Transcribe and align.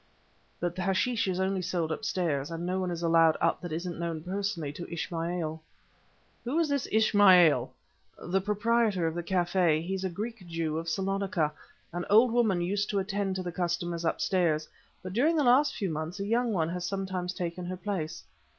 But 0.59 0.75
the 0.75 0.81
hashish 0.81 1.27
is 1.27 1.39
only 1.39 1.61
sold 1.61 1.91
upstairs, 1.91 2.49
and 2.49 2.65
no 2.65 2.79
one 2.79 2.89
is 2.89 3.03
allowed 3.03 3.37
up 3.39 3.61
that 3.61 3.71
isn't 3.71 3.99
known 3.99 4.23
personally 4.23 4.73
to 4.73 4.91
Ismail." 4.91 5.61
"Who 6.43 6.57
is 6.57 6.67
this 6.69 6.87
Ismail?" 6.91 7.71
"The 8.17 8.41
proprietor 8.41 9.05
of 9.05 9.13
the 9.13 9.21
café. 9.21 9.85
He's 9.85 10.03
a 10.03 10.09
Greek 10.09 10.47
Jew 10.47 10.79
of 10.79 10.89
Salonica. 10.89 11.51
An 11.93 12.05
old 12.09 12.31
woman 12.31 12.61
used 12.61 12.89
to 12.89 12.97
attend 12.97 13.35
to 13.35 13.43
the 13.43 13.51
customers 13.51 14.03
upstairs, 14.03 14.67
but 15.03 15.13
during 15.13 15.35
the 15.35 15.43
last 15.43 15.75
few 15.75 15.91
months 15.91 16.19
a 16.19 16.25
young 16.25 16.51
one 16.51 16.69
has 16.69 16.83
sometimes 16.83 17.31
taken 17.31 17.65
her 17.65 17.77
place." 17.77 18.23